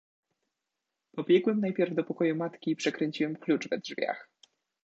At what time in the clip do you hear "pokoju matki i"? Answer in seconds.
2.03-2.75